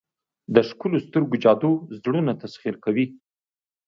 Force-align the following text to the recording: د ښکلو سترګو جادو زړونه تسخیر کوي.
د 0.55 0.57
ښکلو 0.67 0.97
سترګو 1.05 1.35
جادو 1.43 1.71
زړونه 1.97 2.31
تسخیر 2.41 2.75
کوي. 2.85 3.05